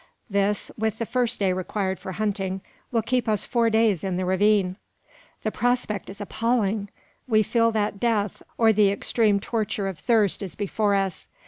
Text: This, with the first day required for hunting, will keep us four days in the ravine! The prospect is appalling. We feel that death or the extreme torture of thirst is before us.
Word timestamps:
This, 0.31 0.71
with 0.79 0.97
the 0.97 1.05
first 1.05 1.39
day 1.39 1.53
required 1.53 1.99
for 1.99 2.13
hunting, 2.13 2.61
will 2.91 3.03
keep 3.03 3.29
us 3.29 3.45
four 3.45 3.69
days 3.69 4.03
in 4.03 4.17
the 4.17 4.25
ravine! 4.25 4.77
The 5.43 5.51
prospect 5.51 6.09
is 6.09 6.19
appalling. 6.19 6.89
We 7.27 7.43
feel 7.43 7.71
that 7.73 7.99
death 7.99 8.41
or 8.57 8.73
the 8.73 8.89
extreme 8.89 9.39
torture 9.39 9.87
of 9.87 9.99
thirst 9.99 10.41
is 10.41 10.55
before 10.55 10.95
us. 10.95 11.27